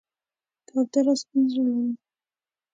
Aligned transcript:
کوتره 0.67 1.13
سپین 1.21 1.43
زړه 1.53 1.63
لري. 1.77 1.93